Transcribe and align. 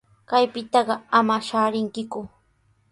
Kaypitaqa 0.29 0.95
ama 1.19 1.35
shaarinkiku. 1.47 2.19